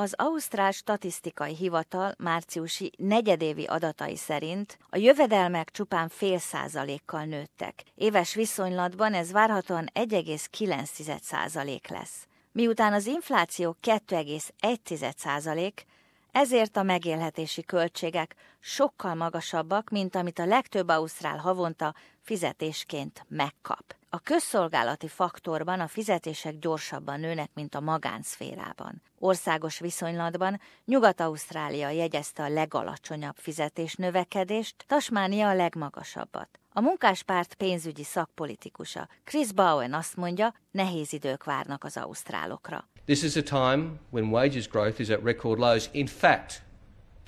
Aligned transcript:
Az 0.00 0.14
Ausztrál 0.16 0.70
Statisztikai 0.70 1.54
Hivatal 1.54 2.14
márciusi 2.18 2.92
negyedévi 2.96 3.64
adatai 3.64 4.16
szerint 4.16 4.78
a 4.90 4.96
jövedelmek 4.96 5.70
csupán 5.70 6.08
fél 6.08 6.38
százalékkal 6.38 7.24
nőttek. 7.24 7.82
Éves 7.94 8.34
viszonylatban 8.34 9.14
ez 9.14 9.32
várhatóan 9.32 9.86
1,9 9.94 11.20
százalék 11.20 11.88
lesz. 11.88 12.26
Miután 12.52 12.92
az 12.92 13.06
infláció 13.06 13.76
2,1 13.82 15.12
százalék, 15.16 15.84
ezért 16.32 16.76
a 16.76 16.82
megélhetési 16.82 17.62
költségek 17.62 18.34
sokkal 18.60 19.14
magasabbak, 19.14 19.90
mint 19.90 20.14
amit 20.14 20.38
a 20.38 20.46
legtöbb 20.46 20.88
ausztrál 20.88 21.38
havonta 21.38 21.94
fizetésként 22.28 23.24
megkap. 23.28 23.96
A 24.10 24.18
közszolgálati 24.18 25.08
faktorban 25.08 25.80
a 25.80 25.86
fizetések 25.86 26.58
gyorsabban 26.58 27.20
nőnek, 27.20 27.50
mint 27.54 27.74
a 27.74 27.80
magánszférában. 27.80 29.02
Országos 29.18 29.78
viszonylatban 29.78 30.60
Nyugat-Ausztrália 30.84 31.88
jegyezte 31.88 32.42
a 32.42 32.48
legalacsonyabb 32.48 33.36
fizetés 33.36 33.94
növekedést, 33.94 34.74
Tasmánia 34.86 35.48
a 35.48 35.54
legmagasabbat. 35.54 36.48
A 36.72 36.80
munkáspárt 36.80 37.54
pénzügyi 37.54 38.04
szakpolitikusa 38.04 39.08
Chris 39.24 39.52
Bowen 39.52 39.92
azt 39.92 40.16
mondja, 40.16 40.54
nehéz 40.70 41.12
idők 41.12 41.44
várnak 41.44 41.84
az 41.84 41.96
ausztrálokra. 41.96 42.88
This 43.04 43.22
is 43.22 43.36
a 43.36 43.42
time 43.42 43.92
when 44.10 44.24
wages 44.24 44.68
growth 44.68 45.00
is 45.00 45.08
at 45.08 45.22
record 45.22 45.58
lows. 45.58 45.88
In 45.92 46.06
fact, 46.06 46.62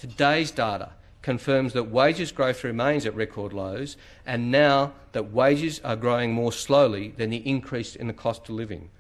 today's 0.02 0.50
data 0.54 0.99
confirms 1.22 1.72
that 1.72 1.90
wages 1.90 2.32
growth 2.32 2.62
remains 2.64 3.06
at 3.06 3.14
record 3.14 3.52
lows 3.52 3.96
and 4.24 4.50
now 4.50 4.92
that 5.12 5.32
wages 5.32 5.80
are 5.82 5.96
growing 5.96 6.32
more 6.32 6.52
slowly 6.52 7.14
than 7.16 7.30
the 7.30 7.42
increase 7.44 7.94
in 7.98 8.06
the 8.06 8.14
cost 8.14 8.48
of 8.48 8.54
living. 8.54 8.90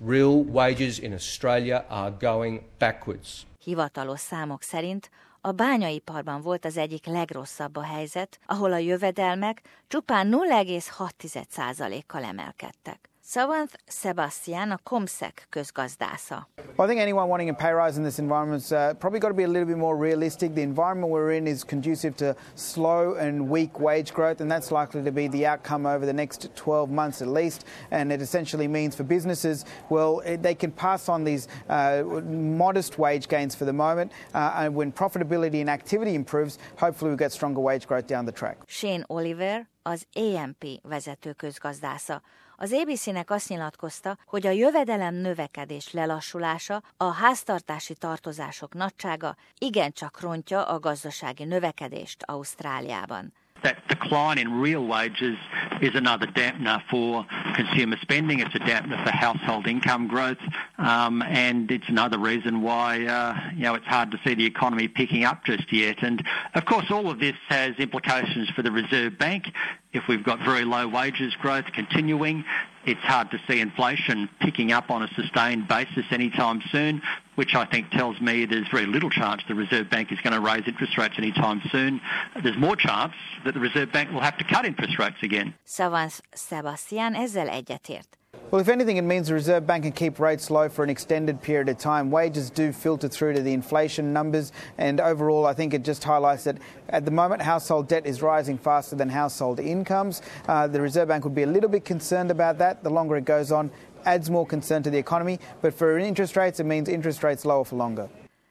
Real 0.00 0.44
wages 0.44 0.98
in 0.98 1.12
Australia 1.12 1.84
are 1.88 2.10
going 2.20 2.62
backwards. 2.78 3.46
Hivatalos 3.64 4.20
számok 4.20 4.62
szerint 4.62 5.10
a 5.40 5.52
bányaiparban 5.52 6.40
volt 6.40 6.64
az 6.64 6.76
egyik 6.76 7.06
legrosszabb 7.06 7.76
a 7.76 7.82
helyzet, 7.82 8.38
ahol 8.46 8.72
a 8.72 8.76
jövedelmek 8.76 9.62
csupán 9.88 10.28
0,6%-kal 10.32 12.24
emelkedtek. 12.24 13.08
Savanth 13.30 13.74
Sebastian, 13.86 14.72
a 14.72 14.78
Comsec 14.82 15.46
közgazdásza. 15.50 16.46
Well, 16.76 16.86
I 16.86 16.88
think 16.88 17.00
anyone 17.00 17.28
wanting 17.28 17.50
a 17.50 17.54
pay 17.54 17.72
rise 17.72 17.98
in 17.98 18.02
this 18.02 18.18
environment 18.18 18.62
is 18.62 18.72
uh, 18.72 18.94
probably 18.98 19.20
got 19.20 19.28
to 19.28 19.34
be 19.34 19.42
a 19.42 19.48
little 19.48 19.66
bit 19.66 19.76
more 19.76 19.94
realistic. 19.98 20.54
The 20.54 20.62
environment 20.62 21.12
we're 21.12 21.32
in 21.32 21.46
is 21.46 21.62
conducive 21.62 22.16
to 22.16 22.34
slow 22.54 23.16
and 23.16 23.50
weak 23.50 23.80
wage 23.80 24.14
growth, 24.14 24.40
and 24.40 24.50
that's 24.50 24.72
likely 24.72 25.02
to 25.02 25.12
be 25.12 25.28
the 25.28 25.44
outcome 25.44 25.84
over 25.84 26.06
the 26.06 26.12
next 26.12 26.48
12 26.56 26.90
months 26.90 27.20
at 27.20 27.28
least. 27.28 27.66
And 27.90 28.10
it 28.10 28.22
essentially 28.22 28.66
means 28.66 28.96
for 28.96 29.04
businesses, 29.04 29.66
well, 29.90 30.20
it, 30.20 30.42
they 30.42 30.54
can 30.54 30.72
pass 30.72 31.10
on 31.10 31.24
these 31.24 31.48
uh, 31.68 32.04
modest 32.24 32.98
wage 32.98 33.28
gains 33.28 33.54
for 33.54 33.66
the 33.66 33.74
moment, 33.74 34.10
uh, 34.32 34.54
and 34.56 34.74
when 34.74 34.90
profitability 34.90 35.60
and 35.60 35.68
activity 35.68 36.14
improves, 36.14 36.58
hopefully 36.76 37.10
we 37.10 37.18
get 37.18 37.32
stronger 37.32 37.60
wage 37.60 37.86
growth 37.86 38.06
down 38.06 38.24
the 38.24 38.32
track. 38.32 38.56
Shane 38.68 39.04
Oliver, 39.08 39.68
az 39.82 40.06
AMP 40.14 40.64
vezető 40.82 41.32
közgazdásza. 41.32 42.22
Az 42.60 42.72
ABC-nek 42.72 43.30
azt 43.30 43.48
nyilatkozta, 43.48 44.18
hogy 44.26 44.46
a 44.46 44.50
jövedelem 44.50 45.14
növekedés 45.14 45.92
lelassulása, 45.92 46.82
a 46.96 47.04
háztartási 47.04 47.94
tartozások 47.94 48.74
nagysága 48.74 49.36
igencsak 49.58 50.20
rontja 50.20 50.62
a 50.62 50.78
gazdasági 50.78 51.44
növekedést 51.44 52.22
Ausztráliában. 52.22 53.32
That 53.62 53.86
decline 53.88 54.38
in 54.38 54.60
real 54.60 54.86
wages 54.86 55.36
is 55.80 55.94
another 55.94 56.26
dampener 56.26 56.82
for 56.88 57.26
consumer 57.54 57.96
spending. 58.00 58.40
It's 58.40 58.54
a 58.54 58.60
dampener 58.60 59.02
for 59.04 59.10
household 59.10 59.66
income 59.66 60.06
growth, 60.06 60.38
um, 60.78 61.22
and 61.22 61.70
it's 61.70 61.88
another 61.88 62.18
reason 62.18 62.62
why 62.62 63.04
uh, 63.06 63.34
you 63.56 63.62
know 63.62 63.74
it's 63.74 63.86
hard 63.86 64.12
to 64.12 64.20
see 64.24 64.34
the 64.34 64.46
economy 64.46 64.86
picking 64.86 65.24
up 65.24 65.44
just 65.44 65.72
yet. 65.72 66.02
And 66.02 66.24
of 66.54 66.66
course, 66.66 66.90
all 66.90 67.10
of 67.10 67.18
this 67.18 67.36
has 67.48 67.74
implications 67.78 68.48
for 68.50 68.62
the 68.62 68.70
Reserve 68.70 69.18
Bank. 69.18 69.52
If 69.92 70.06
we've 70.08 70.22
got 70.22 70.38
very 70.40 70.64
low 70.64 70.86
wages 70.86 71.34
growth 71.34 71.64
continuing, 71.72 72.44
it's 72.84 73.00
hard 73.00 73.30
to 73.32 73.40
see 73.48 73.60
inflation 73.60 74.28
picking 74.40 74.70
up 74.72 74.90
on 74.90 75.02
a 75.02 75.08
sustained 75.14 75.66
basis 75.66 76.04
anytime 76.10 76.62
soon, 76.70 77.02
which 77.38 77.54
I 77.54 77.64
think 77.66 77.90
tells 77.90 78.20
me 78.20 78.46
there's 78.46 78.66
very 78.68 78.86
little 78.86 79.10
chance 79.10 79.42
the 79.46 79.54
Reserve 79.54 79.88
Bank 79.88 80.10
is 80.10 80.18
going 80.24 80.34
to 80.34 80.40
raise 80.40 80.64
interest 80.66 80.98
rates 80.98 81.14
anytime 81.18 81.62
soon. 81.70 82.00
There's 82.42 82.58
more 82.58 82.74
chance 82.74 83.14
that 83.44 83.54
the 83.54 83.60
Reserve 83.60 83.92
Bank 83.92 84.10
will 84.10 84.20
have 84.20 84.36
to 84.38 84.44
cut 84.44 84.64
interest 84.64 84.98
rates 84.98 85.22
again. 85.22 85.54
Savans 85.64 86.20
Sebastian 86.34 87.14
ezzel 87.14 87.48
egyetért. 87.48 88.18
Well, 88.50 88.62
if 88.62 88.68
anything, 88.68 88.96
it 88.96 89.02
means 89.02 89.28
the 89.28 89.34
Reserve 89.34 89.66
Bank 89.66 89.84
can 89.84 89.92
keep 89.92 90.18
rates 90.18 90.50
low 90.50 90.70
for 90.70 90.82
an 90.82 90.88
extended 90.88 91.42
period 91.42 91.68
of 91.68 91.76
time. 91.76 92.10
Wages 92.10 92.48
do 92.48 92.72
filter 92.72 93.06
through 93.06 93.34
to 93.34 93.42
the 93.42 93.52
inflation 93.52 94.12
numbers, 94.12 94.52
and 94.78 95.00
overall, 95.00 95.44
I 95.46 95.52
think 95.52 95.74
it 95.74 95.84
just 95.84 96.02
highlights 96.02 96.44
that 96.44 96.56
at 96.88 97.04
the 97.04 97.10
moment, 97.10 97.42
household 97.42 97.88
debt 97.88 98.06
is 98.06 98.22
rising 98.22 98.56
faster 98.56 98.96
than 98.96 99.10
household 99.10 99.60
incomes. 99.60 100.22
Uh, 100.46 100.66
the 100.66 100.80
Reserve 100.80 101.08
Bank 101.08 101.24
would 101.24 101.34
be 101.34 101.42
a 101.42 101.46
little 101.46 101.68
bit 101.68 101.84
concerned 101.84 102.30
about 102.30 102.56
that. 102.58 102.82
The 102.82 102.90
longer 102.90 103.16
it 103.16 103.26
goes 103.26 103.52
on, 103.52 103.70
adds 104.04 104.30
more 104.30 104.46
concern 104.46 104.82
to 104.82 104.90
the 104.90 104.98
economy. 104.98 105.38
But 105.62 105.74
for 105.74 105.98
interest 105.98 106.36
rates, 106.36 106.60
it 106.60 106.64
means 106.64 106.88
interest 106.88 107.22
rates 107.22 107.44
lower 107.44 107.64
for 107.64 107.76
longer. 107.76 108.08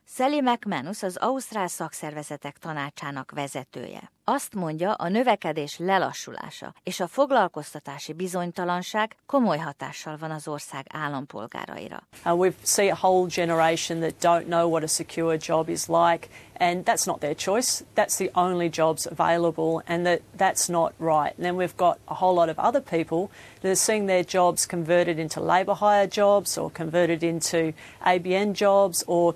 Sally 0.10 0.42
McManus 0.42 1.04
az 1.04 1.18
Ausztrál 1.18 1.68
Szakszervezetek 1.68 2.58
Tanácsának 2.58 3.32
vezetője. 3.32 4.12
Azt 4.30 4.56
mondja, 4.56 4.94
a 4.94 5.08
növekedés 5.08 5.78
lelassulása 5.78 6.74
és 6.84 7.00
a 7.00 7.08
foglalkoztatási 7.08 8.14
bizonytalanság 8.14 9.16
komoly 9.26 9.58
hatással 9.58 10.18
van 10.18 10.32
az 10.32 10.48
ország 10.48 10.86
állampolgáraira. 10.90 12.08
Uh, 12.26 12.40
we 12.40 12.50
see 12.64 12.92
a 12.92 12.98
whole 13.02 13.28
generation 13.30 14.00
that 14.00 14.14
don't 14.20 14.46
know 14.46 14.70
what 14.70 14.84
a 14.84 14.88
secure 14.88 15.38
job 15.48 15.70
is 15.70 15.88
like 15.88 16.28
and 16.60 16.86
that's 16.86 17.06
not 17.06 17.20
their 17.20 17.36
choice. 17.36 17.84
That's 17.96 18.16
the 18.18 18.30
only 18.34 18.70
jobs 18.70 19.08
available 19.18 19.84
and 19.86 20.06
that 20.06 20.22
that's 20.38 20.70
not 20.70 20.94
right. 21.00 21.34
And 21.38 21.46
then 21.46 21.56
we've 21.56 21.78
got 21.78 21.98
a 22.08 22.14
whole 22.14 22.36
lot 22.36 22.50
of 22.50 22.60
other 22.60 22.82
people 22.82 23.30
that 23.62 23.72
are 23.72 23.76
seeing 23.76 24.08
their 24.08 24.24
jobs 24.24 24.66
converted 24.66 25.20
into 25.20 25.40
labour 25.40 25.76
hire 25.76 26.08
jobs 26.08 26.58
or 26.58 26.70
converted 26.70 27.24
into 27.24 27.74
ABN 28.06 28.54
jobs 28.54 29.04
or 29.08 29.34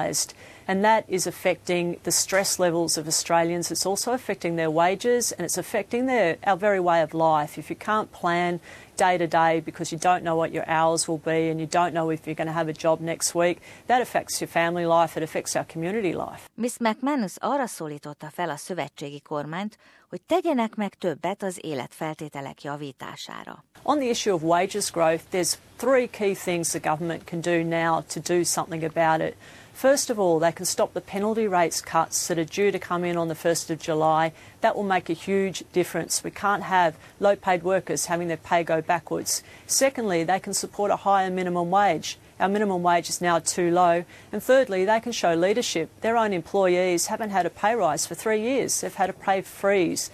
realised 0.00 0.34
and 0.70 0.84
that 0.84 1.04
is 1.08 1.26
affecting 1.26 1.98
the 2.04 2.12
stress 2.12 2.60
levels 2.60 2.96
of 2.96 3.08
Australians. 3.08 3.72
It's 3.72 3.84
also 3.84 4.12
affecting 4.12 4.54
their 4.54 4.70
wages 4.70 5.32
and 5.32 5.44
it's 5.44 5.58
affecting 5.58 6.06
their, 6.06 6.36
our 6.44 6.56
very 6.56 6.78
way 6.78 7.02
of 7.02 7.12
life. 7.12 7.58
If 7.58 7.70
you 7.70 7.74
can't 7.74 8.12
plan 8.12 8.60
day 8.96 9.18
to 9.18 9.26
day 9.26 9.58
because 9.58 9.90
you 9.90 9.98
don't 9.98 10.22
know 10.22 10.36
what 10.36 10.52
your 10.52 10.64
hours 10.68 11.08
will 11.08 11.22
be 11.34 11.48
and 11.50 11.58
you 11.58 11.66
don't 11.66 11.92
know 11.92 12.08
if 12.10 12.24
you're 12.24 12.36
going 12.36 12.52
to 12.54 12.60
have 12.60 12.68
a 12.68 12.72
job 12.72 13.00
next 13.00 13.34
week, 13.34 13.58
that 13.88 14.00
affects 14.00 14.40
your 14.40 14.46
family 14.46 14.86
life, 14.86 15.16
it 15.16 15.24
affects 15.24 15.56
our 15.56 15.64
community 15.64 16.12
life. 16.12 16.48
Miss 16.54 16.78
McManus 16.78 17.36
arra 17.40 17.66
szólította 17.66 18.30
fel 18.32 18.50
a 18.50 18.56
szövetségi 18.56 19.20
kormányt, 19.20 19.78
hogy 20.08 20.20
tegyenek 20.22 20.74
meg 20.74 20.94
többet 20.94 21.42
az 21.42 21.58
életfeltételek 21.60 22.62
javítására. 22.62 23.64
On 23.82 23.98
the 23.98 24.08
issue 24.08 24.34
of 24.34 24.42
wages 24.42 24.90
growth, 24.90 25.24
there's 25.32 25.54
three 25.76 26.08
key 26.08 26.34
things 26.34 26.68
the 26.68 26.90
government 26.90 27.24
can 27.24 27.40
do 27.40 27.62
now 27.62 28.02
to 28.12 28.20
do 28.34 28.44
something 28.44 28.84
about 28.84 29.20
it. 29.28 29.36
First 29.80 30.10
of 30.10 30.18
all, 30.18 30.38
they 30.38 30.52
can 30.60 30.66
stop 30.66 30.92
the 30.92 31.00
penalty 31.00 31.48
rates 31.48 31.80
cuts 31.80 32.28
that 32.28 32.38
are 32.38 32.44
due 32.44 32.70
to 32.70 32.78
come 32.78 33.02
in 33.02 33.16
on 33.16 33.28
the 33.28 33.34
1st 33.34 33.70
of 33.70 33.78
July. 33.78 34.30
That 34.60 34.76
will 34.76 34.82
make 34.82 35.08
a 35.08 35.14
huge 35.14 35.64
difference. 35.72 36.22
We 36.22 36.30
can't 36.30 36.64
have 36.64 36.98
low 37.18 37.34
paid 37.34 37.62
workers 37.62 38.04
having 38.04 38.28
their 38.28 38.36
pay 38.36 38.62
go 38.62 38.82
backwards. 38.82 39.42
Secondly, 39.66 40.22
they 40.22 40.38
can 40.38 40.52
support 40.52 40.90
a 40.90 40.96
higher 40.96 41.30
minimum 41.30 41.70
wage. 41.70 42.18
Our 42.38 42.50
minimum 42.50 42.82
wage 42.82 43.08
is 43.08 43.22
now 43.22 43.38
too 43.38 43.70
low. 43.70 44.04
And 44.32 44.42
thirdly, 44.42 44.84
they 44.84 45.00
can 45.00 45.12
show 45.12 45.32
leadership. 45.32 45.88
Their 46.02 46.18
own 46.18 46.34
employees 46.34 47.06
haven't 47.06 47.30
had 47.30 47.46
a 47.46 47.50
pay 47.50 47.74
rise 47.74 48.04
for 48.04 48.14
three 48.14 48.42
years. 48.42 48.82
They've 48.82 48.94
had 48.94 49.08
a 49.08 49.14
pay 49.14 49.40
freeze. 49.40 50.10